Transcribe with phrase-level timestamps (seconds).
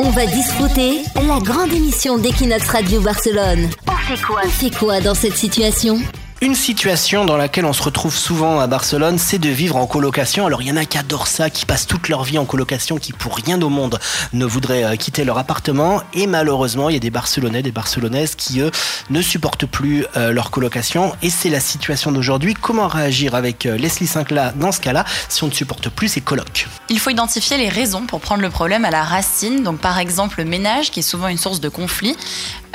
[0.00, 3.70] On va discuter la grande émission d'Equinox Radio Barcelone.
[3.86, 4.40] On fait quoi?
[4.44, 6.00] On fait quoi dans cette situation?
[6.44, 10.44] Une situation dans laquelle on se retrouve souvent à Barcelone, c'est de vivre en colocation.
[10.44, 12.98] Alors il y en a qui adorent ça, qui passent toute leur vie en colocation,
[12.98, 13.98] qui pour rien au monde
[14.34, 16.02] ne voudraient euh, quitter leur appartement.
[16.12, 18.70] Et malheureusement, il y a des Barcelonais, des Barcelonaises qui eux
[19.08, 21.16] ne supportent plus euh, leur colocation.
[21.22, 22.52] Et c'est la situation d'aujourd'hui.
[22.52, 26.20] Comment réagir avec euh, Leslie Sinclair dans ce cas-là si on ne supporte plus ses
[26.20, 26.68] colocs?
[26.90, 29.62] Il faut identifier les raisons pour prendre le problème à la racine.
[29.62, 32.14] Donc par exemple le ménage, qui est souvent une source de conflit.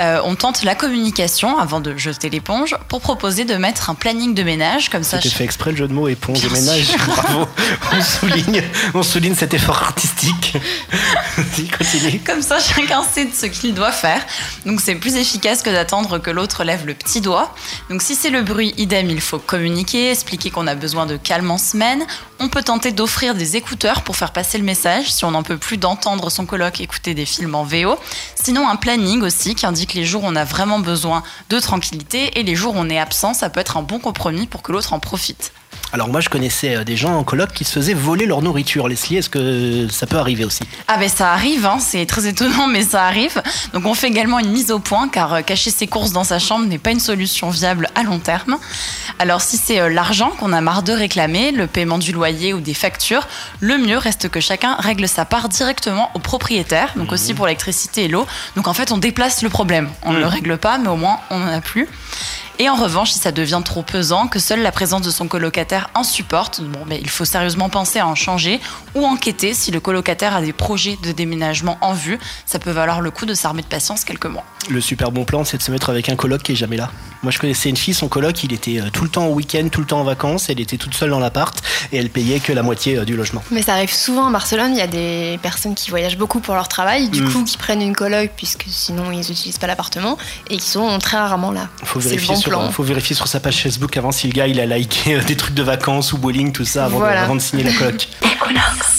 [0.01, 4.43] On tente la communication avant de jeter l'éponge pour proposer de mettre un planning de
[4.43, 5.17] ménage comme ça.
[5.17, 6.85] C'était ch- fait exprès le jeu de mots éponge Bien ménage.
[6.85, 6.97] sûr.
[7.07, 7.45] Bravo.
[7.93, 8.63] On souligne,
[8.93, 10.57] on souligne cet effort artistique.
[11.77, 12.19] Continue.
[12.25, 14.21] Comme ça, chacun sait de ce qu'il doit faire.
[14.65, 17.53] Donc, c'est plus efficace que d'attendre que l'autre lève le petit doigt.
[17.89, 21.51] Donc, si c'est le bruit, idem, il faut communiquer, expliquer qu'on a besoin de calme
[21.51, 22.05] en semaine.
[22.39, 25.57] On peut tenter d'offrir des écouteurs pour faire passer le message si on n'en peut
[25.57, 27.97] plus d'entendre son coloc écouter des films en VO.
[28.41, 32.39] Sinon, un planning aussi qui indique les jours où on a vraiment besoin de tranquillité
[32.39, 33.33] et les jours où on est absent.
[33.33, 35.51] Ça peut être un bon compromis pour que l'autre en profite.
[35.91, 38.87] Alors moi je connaissais euh, des gens en coloc qui se faisaient voler leur nourriture.
[38.87, 40.63] Leslie, est-ce que ça peut arriver aussi?
[40.87, 43.41] Ah ben ça arrive, hein, c'est très étonnant mais ça arrive.
[43.73, 46.37] Donc on fait également une mise au point car euh, cacher ses courses dans sa
[46.37, 48.57] chambre n'est pas une solution viable à long terme.
[49.19, 52.61] Alors si c'est euh, l'argent qu'on a marre de réclamer, le paiement du loyer ou
[52.61, 53.27] des factures,
[53.59, 58.05] le mieux reste que chacun règle sa part directement au propriétaire, donc aussi pour l'électricité
[58.05, 58.25] et l'eau.
[58.55, 61.19] Donc en fait on déplace le problème, on ne le règle pas mais au moins
[61.29, 61.87] on n'en a plus.
[62.61, 65.89] Et en revanche, si ça devient trop pesant, que seule la présence de son colocataire
[65.95, 68.59] insupporte, bon, mais il faut sérieusement penser à en changer
[68.95, 72.19] ou enquêter si le colocataire a des projets de déménagement en vue.
[72.45, 74.43] Ça peut valoir le coup de s'armer de patience quelques mois.
[74.69, 76.91] Le super bon plan c'est de se mettre avec un coloc qui est jamais là.
[77.21, 79.67] Moi je connaissais une fille, son coloc il était euh, tout le temps au week-end,
[79.69, 82.53] tout le temps en vacances, elle était toute seule dans l'appart et elle payait que
[82.53, 83.43] la moitié euh, du logement.
[83.51, 86.55] Mais ça arrive souvent à Barcelone, il y a des personnes qui voyagent beaucoup pour
[86.55, 87.33] leur travail, du Mm.
[87.33, 90.17] coup qui prennent une coloc puisque sinon ils n'utilisent pas l'appartement
[90.49, 91.67] et qui sont très rarement là.
[91.83, 92.71] Faut C'est le vérifier, bon sur, plan.
[92.71, 95.35] faut vérifier sur sa page Facebook avant si le gars il a liké euh, des
[95.35, 98.07] trucs de vacances ou bowling, tout ça avant, de- avant de signer la coloc.
[98.23, 98.98] Equinox.